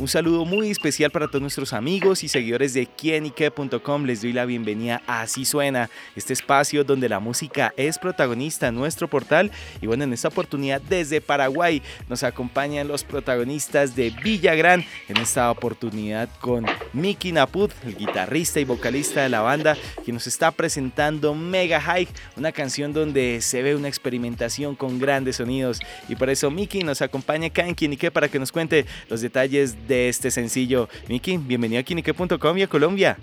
[0.00, 4.04] Un saludo muy especial para todos nuestros amigos y seguidores de quienique.com.
[4.04, 8.76] Les doy la bienvenida a Así Suena, este espacio donde la música es protagonista en
[8.76, 9.50] nuestro portal.
[9.82, 14.86] Y bueno, en esta oportunidad desde Paraguay nos acompañan los protagonistas de Villagrán.
[15.06, 20.26] En esta oportunidad con Miki Naput, el guitarrista y vocalista de la banda, que nos
[20.26, 22.08] está presentando Mega High,
[22.38, 25.78] una canción donde se ve una experimentación con grandes sonidos.
[26.08, 29.76] Y por eso Miki nos acompaña acá en Quienique para que nos cuente los detalles
[29.86, 30.88] de este sencillo.
[31.08, 33.18] Miki, bienvenido a Kinique.com y a Colombia.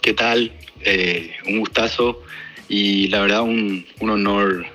[0.00, 0.52] ¿Qué tal?
[0.82, 2.22] Eh, un gustazo
[2.68, 4.66] y la verdad un, honor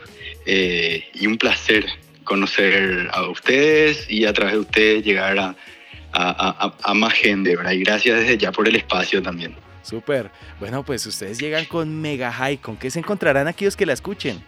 [0.45, 1.85] eh, y un placer
[2.23, 5.56] conocer a ustedes y a través de ustedes llegar a,
[6.11, 7.72] a, más gente, ¿verdad?
[7.72, 9.56] Y gracias desde ya por el espacio también.
[9.84, 10.31] Súper.
[10.59, 12.58] Bueno, pues ustedes llegan con Mega High.
[12.58, 14.44] ¿Con qué se encontrarán aquellos que la escuchen?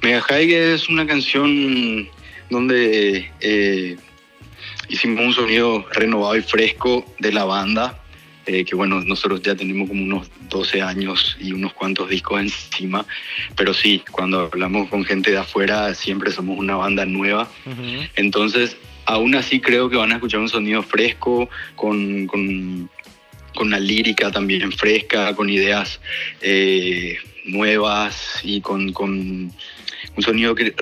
[0.00, 2.08] Mega High es una canción
[2.50, 3.96] donde eh,
[4.92, 7.98] hicimos un sonido renovado y fresco de la banda,
[8.44, 13.06] eh, que bueno, nosotros ya tenemos como unos 12 años y unos cuantos discos encima,
[13.56, 17.48] pero sí, cuando hablamos con gente de afuera siempre somos una banda nueva,
[18.16, 18.76] entonces
[19.06, 22.90] aún así creo que van a escuchar un sonido fresco, con, con,
[23.54, 26.00] con una lírica también fresca, con ideas
[26.42, 29.10] eh, nuevas y con, con
[30.16, 30.74] un sonido que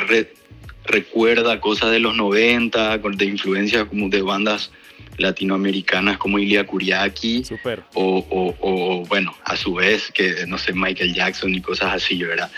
[0.84, 4.70] recuerda cosas de los 90, de influencia como de bandas
[5.18, 7.42] latinoamericanas como Ilia Kuriaki.
[7.94, 12.50] O, o, bueno, a su vez, que no sé, Michael Jackson y cosas así, ¿verdad?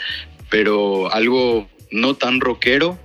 [0.49, 2.99] Pero algo no tan rockero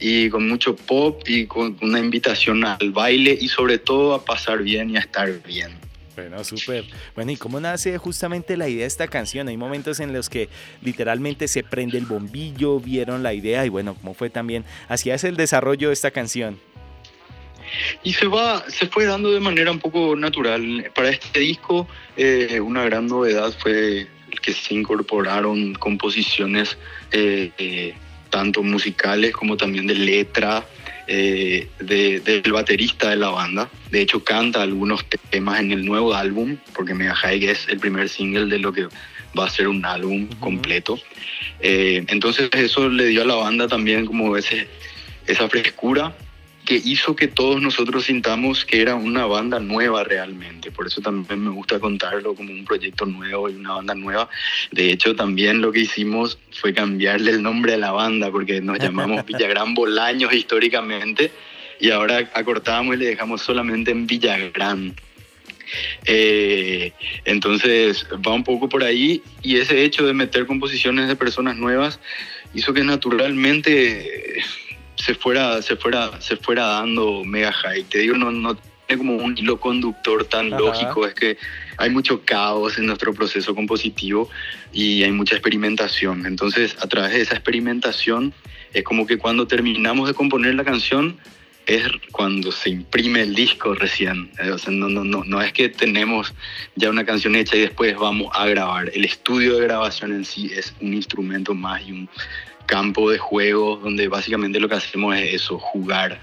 [0.00, 4.62] y con mucho pop y con una invitación al baile y sobre todo a pasar
[4.62, 5.87] bien y a estar bien.
[6.18, 6.84] Bueno, súper.
[7.14, 9.46] Bueno, ¿y cómo nace justamente la idea de esta canción?
[9.46, 10.48] Hay momentos en los que
[10.82, 14.64] literalmente se prende el bombillo, vieron la idea y bueno, ¿cómo fue también?
[14.88, 16.58] Así es el desarrollo de esta canción.
[18.02, 20.90] Y se va, se fue dando de manera un poco natural.
[20.92, 21.86] Para este disco,
[22.16, 24.08] eh, una gran novedad fue
[24.42, 26.76] que se incorporaron composiciones
[27.12, 27.94] eh, eh,
[28.30, 30.64] tanto musicales como también de letra,
[31.06, 33.70] eh, del baterista de la banda.
[33.90, 38.08] De hecho, canta algunos temas en el nuevo álbum, porque Mega High es el primer
[38.08, 38.88] single de lo que
[39.38, 40.98] va a ser un álbum completo.
[41.60, 44.68] Eh, entonces eso le dio a la banda también como ese,
[45.26, 46.14] esa frescura
[46.68, 50.70] que hizo que todos nosotros sintamos que era una banda nueva realmente.
[50.70, 54.28] Por eso también me gusta contarlo como un proyecto nuevo y una banda nueva.
[54.70, 58.78] De hecho, también lo que hicimos fue cambiarle el nombre a la banda porque nos
[58.78, 61.32] llamamos Villagrán Bolaños históricamente
[61.80, 64.94] y ahora acortamos y le dejamos solamente en Villagrán.
[66.04, 66.92] Eh,
[67.24, 71.98] entonces va un poco por ahí y ese hecho de meter composiciones de personas nuevas
[72.52, 74.42] hizo que naturalmente
[74.98, 77.84] se fuera, se fuera, se fuera dando mega high.
[77.84, 81.38] Te digo, no, no tiene como un hilo conductor tan lógico, es que
[81.76, 84.28] hay mucho caos en nuestro proceso compositivo
[84.72, 86.26] y hay mucha experimentación.
[86.26, 88.34] Entonces, a través de esa experimentación,
[88.72, 91.18] es como que cuando terminamos de componer la canción,
[91.66, 94.30] es cuando se imprime el disco recién.
[94.42, 96.34] Eh, o sea, no, no, no, no es que tenemos
[96.76, 98.90] ya una canción hecha y después vamos a grabar.
[98.94, 102.08] El estudio de grabación en sí es un instrumento más y un,
[102.68, 106.20] campo de juego donde básicamente lo que hacemos es eso, jugar.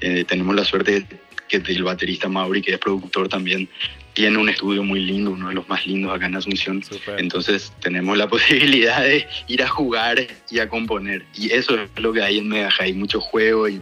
[0.00, 1.06] Eh, tenemos la suerte
[1.48, 3.68] que el baterista Mauri, que es productor también,
[4.14, 6.82] tiene un estudio muy lindo, uno de los más lindos acá en Asunción.
[7.18, 11.24] Entonces tenemos la posibilidad de ir a jugar y a componer.
[11.34, 13.80] Y eso es lo que hay en Mega hay mucho juego y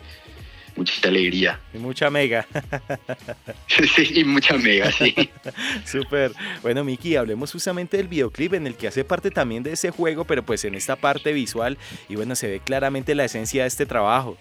[0.81, 1.61] mucha alegría.
[1.75, 2.47] Y mucha mega.
[3.69, 5.15] sí, y mucha mega, sí.
[5.85, 6.33] Súper.
[6.63, 10.25] Bueno, Miki, hablemos justamente del videoclip en el que hace parte también de ese juego,
[10.25, 11.77] pero pues en esta parte visual
[12.09, 14.39] y bueno, se ve claramente la esencia de este trabajo.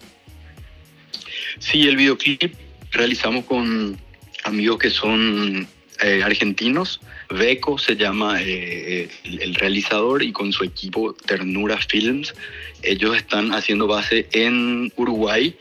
[1.58, 2.54] Sí, el videoclip
[2.92, 3.98] realizamos con
[4.44, 5.68] amigos que son
[6.02, 7.02] eh, argentinos.
[7.28, 12.32] Beco se llama eh, el, realizador y con su equipo Ternura Films.
[12.82, 15.54] Ellos están haciendo base en Uruguay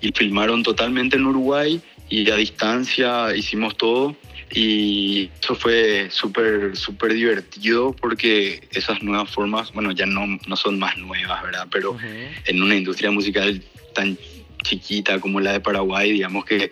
[0.00, 4.16] y filmaron totalmente en Uruguay y a distancia hicimos todo
[4.52, 10.78] y eso fue súper, súper divertido porque esas nuevas formas, bueno, ya no, no son
[10.78, 11.66] más nuevas, ¿verdad?
[11.70, 11.96] Pero
[12.44, 13.62] en una industria musical
[13.94, 14.16] tan
[14.62, 16.70] chiquita como la de Paraguay, digamos que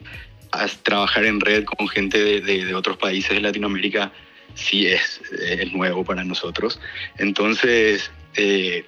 [0.82, 4.12] trabajar en red con gente de, de, otros países de Latinoamérica
[4.55, 6.81] sí es, es nuevo para nosotros.
[7.19, 8.85] Entonces, eh,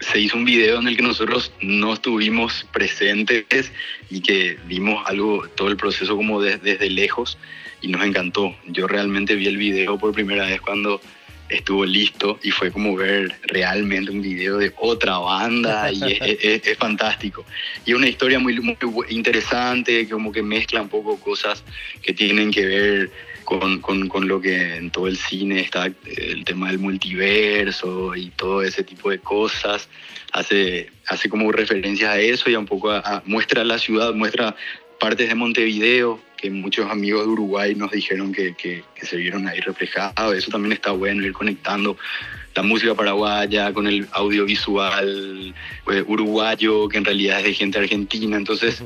[0.00, 3.72] se hizo un video en el que nosotros no estuvimos presentes
[4.10, 7.38] y que vimos algo, todo el proceso como desde lejos
[7.80, 8.54] y nos encantó.
[8.66, 11.00] Yo realmente vi el video por primera vez cuando
[11.48, 17.44] estuvo listo y fue como ver realmente un video de otra banda y es, fantástico.
[17.84, 18.76] Y una historia muy, muy
[19.08, 21.64] interesante, como que mezcla un poco cosas
[22.02, 23.10] que tienen que ver
[23.44, 28.28] con, con, con, lo que en todo el cine está el tema del multiverso y
[28.30, 29.88] todo ese tipo de cosas.
[30.32, 34.54] Hace, hace como referencias a eso y un poco a, muestra la ciudad, muestra
[34.98, 39.60] partes de Montevideo, que muchos amigos de Uruguay nos dijeron que, que, se vieron ahí
[39.60, 40.36] reflejados.
[40.36, 41.96] Eso también está bueno, ir conectando
[42.54, 45.54] la música paraguaya con el audiovisual
[45.92, 48.36] eh, uruguayo, que en realidad es de gente argentina.
[48.36, 48.82] Entonces,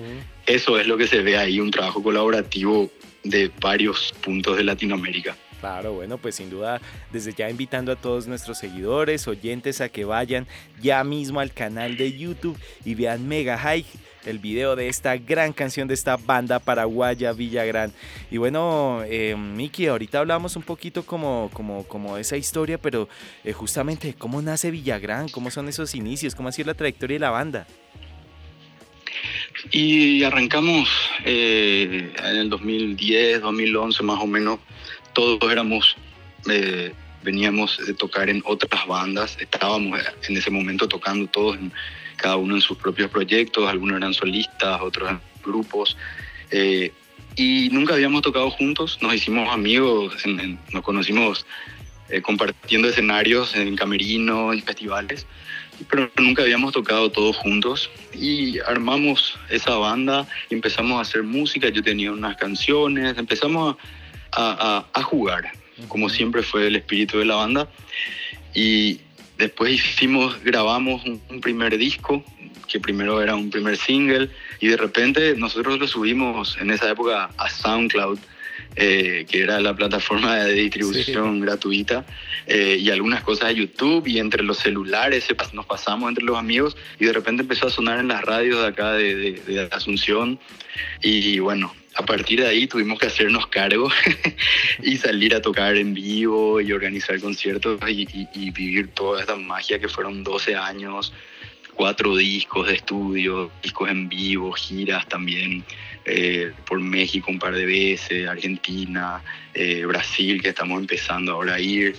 [0.47, 2.91] eso es lo que se ve ahí, un trabajo colaborativo
[3.25, 5.37] de varios puntos de Latinoamérica.
[5.61, 6.81] Claro, bueno, pues sin duda,
[7.13, 10.49] desde ya invitando a todos nuestros seguidores, oyentes a que vayan
[10.83, 13.87] ya mismo al canal de YouTube y vean Mega High,
[14.27, 17.93] el video de esta gran canción de esta banda paraguaya Villagrán.
[18.31, 23.09] Y bueno, eh, Miki, ahorita hablamos un poquito como, como, como esa historia, pero
[23.45, 27.21] eh, justamente cómo nace Villagrán, cómo son esos inicios, cómo ha sido la trayectoria de
[27.21, 27.67] la banda.
[29.71, 30.89] Y arrancamos
[31.25, 34.59] eh, en el 2010, 2011 más o menos,
[35.13, 35.97] todos éramos,
[37.23, 41.59] veníamos de tocar en otras bandas, estábamos en ese momento tocando todos,
[42.23, 45.97] cada uno en sus propios proyectos, algunos eran solistas, otros en grupos.
[46.51, 46.93] Eh,
[47.37, 50.15] y nunca habíamos tocado juntos, nos hicimos amigos,
[50.73, 51.47] nos conocimos
[52.23, 55.27] compartiendo escenarios en camerinos y festivales
[55.89, 61.69] pero nunca habíamos tocado todos juntos y armamos esa banda y empezamos a hacer música,
[61.69, 63.77] yo tenía unas canciones, empezamos
[64.33, 65.53] a, a, jugar,
[65.89, 67.69] como siempre fue el espíritu de la banda
[68.55, 69.01] y
[69.43, 72.25] después hicimos, grabamos un, primer disco,
[72.69, 74.31] que primero era un primer single
[74.61, 78.19] y de repente nosotros lo subimos en esa época a SoundCloud
[78.75, 82.07] eh, que era la plataforma de distribución gratuita,
[82.47, 86.75] eh, y algunas cosas de YouTube, y entre los celulares nos pasamos entre los amigos,
[86.99, 90.39] y de repente empezó a sonar en las radios de acá de, Asunción,
[91.03, 93.89] y bueno, a partir de ahí tuvimos que hacernos cargo
[94.83, 99.89] y salir a tocar en vivo y organizar conciertos y, vivir toda esta magia que
[99.89, 101.13] fueron 12 años,
[101.75, 105.65] cuatro discos de estudio, discos en vivo, giras también.
[106.05, 109.23] Eh, por México un par de veces, Argentina,
[109.55, 111.95] eh, Brasil, que estamos empezando ahora a ir.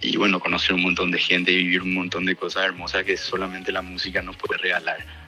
[0.00, 3.16] Y bueno, conocer un montón de gente y vivir un montón de cosas hermosas que
[3.16, 5.23] solamente la música nos puede regalar.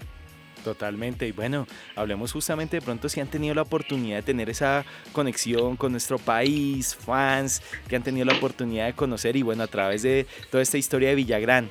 [0.67, 1.29] Totalmente.
[1.29, 1.65] Y bueno,
[1.95, 6.19] hablemos justamente de pronto si han tenido la oportunidad de tener esa conexión con nuestro
[6.19, 10.65] país, fans que han tenido la oportunidad de conocer y bueno, a través de toda
[10.65, 11.71] esta historia de Villagrán.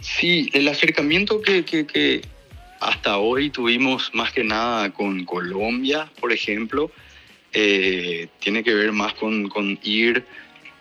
[0.00, 2.22] Sí, el acercamiento que, que
[2.78, 6.88] hasta hoy tuvimos más que nada con Colombia, por ejemplo.
[7.52, 10.24] Eh, tiene que ver más con, con, ir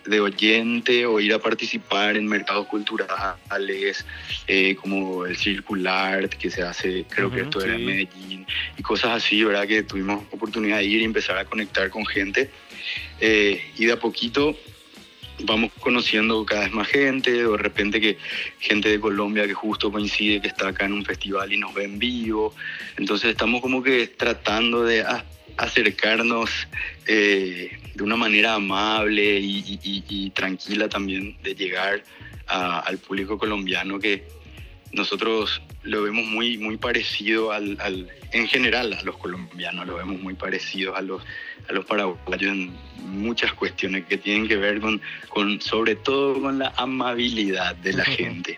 [0.07, 4.05] de oyente o ir a participar en mercados culturales,
[4.47, 8.45] eh, como el Circular, que se hace, creo que esto era en Medellín,
[8.77, 9.67] y cosas así, ¿verdad?
[9.67, 12.49] Que tuvimos oportunidad de ir y empezar a conectar con gente.
[13.19, 14.57] Eh, y de a poquito
[15.43, 18.17] vamos conociendo cada vez más gente, de repente que
[18.59, 21.83] gente de Colombia que justo coincide que está acá en un festival y nos ve
[21.83, 22.55] en vivo.
[22.97, 25.01] Entonces estamos como que tratando de
[25.57, 26.67] acercarnos
[27.05, 32.03] eh, de una manera amable y, tranquila también de llegar
[32.47, 34.23] al público colombiano que
[34.93, 37.77] nosotros lo vemos muy, muy parecido al,
[38.31, 41.23] en general a los colombianos, lo vemos muy parecido a los,
[41.69, 42.73] a los paraguayos en
[43.03, 48.05] muchas cuestiones que tienen que ver con, con sobre todo con la amabilidad de la
[48.05, 48.57] gente.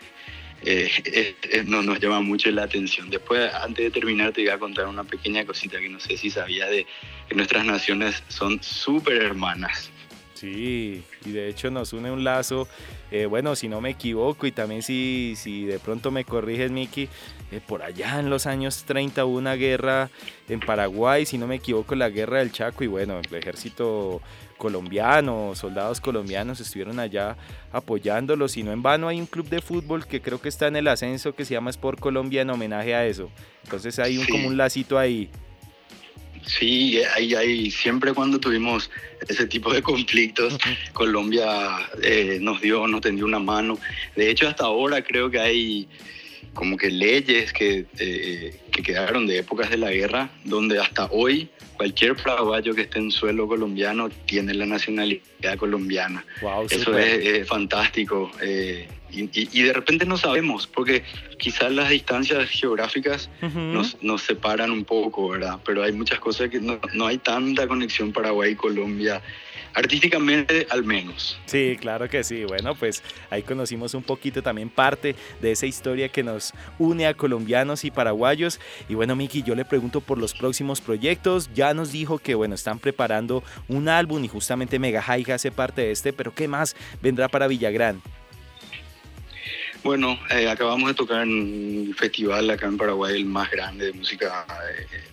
[0.64, 3.10] Eh, no, nos llama mucho la atención.
[3.10, 6.30] Después, antes de terminar, te voy a contar una pequeña cosita que no sé si
[6.30, 6.86] sabía de
[7.28, 9.92] que nuestras naciones son súper hermanas.
[10.40, 12.66] Sí, y de hecho nos une un lazo,
[13.12, 17.10] eh, bueno, si no me equivoco, y también si, si de pronto me corriges, Miki,
[17.52, 20.10] eh, por allá en los años 30 hubo una guerra
[20.48, 24.22] en Paraguay, si no me equivoco, la guerra del Chaco, y bueno, el ejército
[24.58, 27.38] colombiano, soldados colombianos estuvieron allá
[27.72, 30.76] apoyándolos, y no en vano hay un club de fútbol que creo que está en
[30.76, 33.32] el ascenso que se llama Sport Colombia en homenaje a eso.
[33.64, 35.30] Entonces hay un, como un lacito ahí.
[36.46, 38.90] Sí, hay, hay, siempre cuando tuvimos
[39.28, 40.58] ese tipo de conflictos,
[40.94, 41.48] Colombia
[42.02, 43.78] eh, nos dio, nos tendió una mano.
[44.16, 45.88] De hecho, hasta ahora creo que hay
[46.54, 51.50] como que leyes que, eh, que, quedaron de épocas de la guerra, donde hasta hoy
[51.78, 56.26] cualquier paraguayo que esté en suelo colombiano tiene la nacionalidad colombiana.
[56.70, 58.32] Eso es, fantástico.
[58.42, 61.04] Eh, y, de repente no sabemos, porque
[61.38, 65.60] quizás las distancias geográficas nos, nos, separan un poco, ¿verdad?
[65.66, 69.22] Pero hay muchas cosas que no, no hay tanta conexión Paraguay-Colombia
[69.74, 71.40] artísticamente al menos.
[71.46, 72.44] Sí, claro que sí.
[72.46, 77.14] Bueno, pues ahí conocimos un poquito también parte de esa historia que nos une a
[77.14, 78.60] colombianos y paraguayos.
[78.88, 81.50] Y bueno, Miki, yo le pregunto por los próximos proyectos.
[81.54, 85.82] Ya nos dijo que, bueno, están preparando un álbum y justamente Mega High hace parte
[85.82, 88.02] de este, pero ¿qué más vendrá para Villagrán?
[89.84, 93.94] Bueno, eh, acabamos de tocar en un festival acá en Paraguay, el más grande de
[93.94, 94.46] música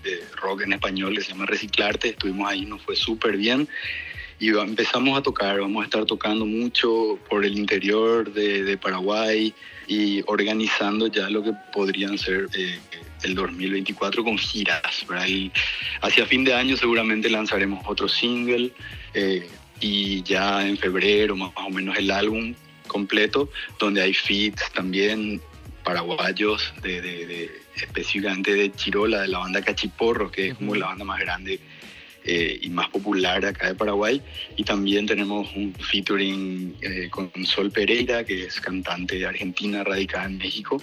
[0.03, 2.09] de, de rock en español, que se llama Reciclarte.
[2.09, 3.69] Estuvimos ahí, nos fue súper bien
[4.39, 9.55] y empezamos a tocar, vamos a estar tocando mucho por el interior de, Paraguay
[9.87, 12.79] y organizando ya lo que podrían ser eh,
[13.23, 15.07] el 2024 con giras.
[16.03, 18.71] hacia fin de año seguramente lanzaremos otro single
[19.15, 19.49] eh,
[19.81, 22.55] y ya en febrero más o menos el álbum
[22.87, 25.41] completo donde hay feats también
[25.83, 31.21] paraguayos de, específicamente de Chirola, de la banda Cachiporro, que es como la banda más
[31.21, 31.61] grande
[32.27, 34.21] eh, y más popular acá de Paraguay.
[34.57, 40.39] Y también tenemos un featuring eh, con Sol Pereira, que es cantante argentina radicada en
[40.39, 40.83] México,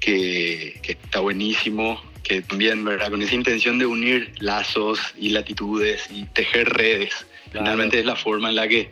[0.00, 3.10] que, que, está buenísimo, que también, ¿verdad?
[3.10, 7.26] Con esa intención de unir lazos y latitudes y tejer redes.
[7.52, 8.90] Finalmente es la forma en la que,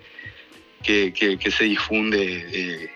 [0.82, 2.90] que, que, se difunde eh,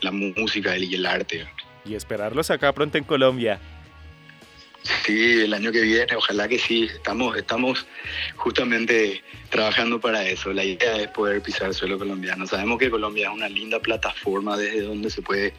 [0.00, 1.46] la música y el arte.
[1.84, 3.60] Y esperarlos acá pronto en Colombia.
[5.04, 6.84] Sí, el año que viene, ojalá que sí.
[6.84, 7.86] Estamos, estamos
[8.36, 10.50] justamente trabajando para eso.
[10.54, 12.46] La idea es poder pisar el suelo colombiano.
[12.46, 15.52] Sabemos que Colombia es una linda plataforma desde donde se puede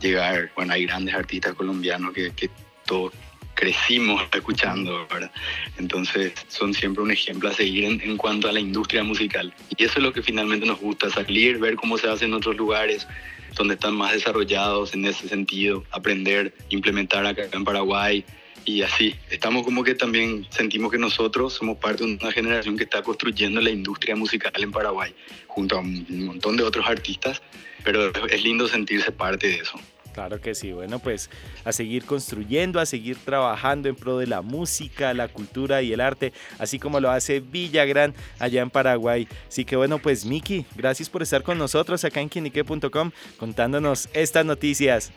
[0.00, 0.50] llegar.
[0.56, 2.50] Bueno, hay grandes artistas colombianos que,
[2.84, 3.12] todos
[3.54, 5.30] crecimos escuchando, ¿verdad?
[5.78, 9.54] Entonces son siempre un ejemplo a seguir en, en, cuanto a la industria musical.
[9.76, 12.56] Y eso es lo que finalmente nos gusta, salir, ver cómo se hace en otros
[12.56, 13.06] lugares
[13.54, 18.24] donde están más desarrollados en ese sentido, aprender, implementar acá en Paraguay,
[18.64, 22.84] y así, estamos como que también sentimos que nosotros somos parte de una generación que
[22.84, 25.14] está construyendo la industria musical en Paraguay,
[25.46, 27.42] junto a un montón de otros artistas,
[27.84, 29.80] pero es lindo sentirse parte de eso.
[30.12, 31.30] Claro que sí, bueno, pues
[31.64, 36.00] a seguir construyendo, a seguir trabajando en pro de la música, la cultura y el
[36.00, 39.28] arte, así como lo hace Villagrán allá en Paraguay.
[39.48, 44.44] Así que bueno, pues Miki, gracias por estar con nosotros acá en quinique.com contándonos estas
[44.44, 45.12] noticias.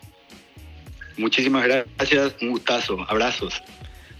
[1.17, 3.61] Muchísimas gracias, un gustazo, abrazos.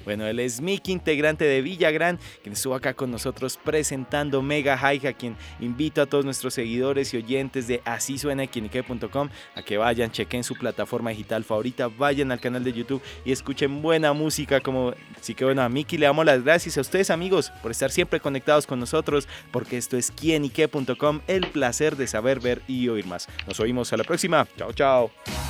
[0.05, 5.07] Bueno, él es Mickey, integrante de Villagrán, quien estuvo acá con nosotros presentando Mega High,
[5.07, 10.11] a quien invito a todos nuestros seguidores y oyentes de así suena a que vayan,
[10.11, 14.59] chequen su plataforma digital favorita, vayan al canal de YouTube y escuchen buena música.
[14.59, 17.91] Como así que bueno, a Mickey le damos las gracias a ustedes amigos por estar
[17.91, 23.05] siempre conectados con nosotros, porque esto es quienique.com, el placer de saber, ver y oír
[23.05, 23.27] más.
[23.47, 24.47] Nos oímos a la próxima.
[24.57, 25.42] Chao, chao.